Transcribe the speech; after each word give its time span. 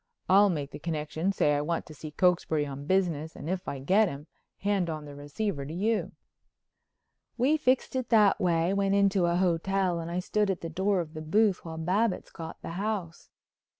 I'll 0.27 0.49
make 0.49 0.71
the 0.71 0.79
connection, 0.79 1.31
say 1.31 1.53
I 1.55 1.61
want 1.61 1.85
to 1.85 1.93
see 1.93 2.09
Cokesbury 2.09 2.65
on 2.65 2.87
business, 2.87 3.35
and 3.35 3.47
if 3.47 3.67
I 3.67 3.77
get 3.77 4.09
him, 4.09 4.25
hand 4.61 4.89
on 4.89 5.05
the 5.05 5.13
receiver 5.13 5.63
to 5.63 5.71
you." 5.75 6.13
We 7.37 7.55
fixed 7.55 7.95
it 7.95 8.09
that 8.09 8.39
way, 8.41 8.73
went 8.73 8.95
into 8.95 9.27
a 9.27 9.35
hotel, 9.35 9.99
and 9.99 10.09
I 10.09 10.17
stood 10.17 10.49
at 10.49 10.61
the 10.61 10.69
door 10.69 11.01
of 11.01 11.13
the 11.13 11.21
booth 11.21 11.63
while 11.63 11.77
Babbitts 11.77 12.31
got 12.31 12.63
the 12.63 12.69
house. 12.81 13.29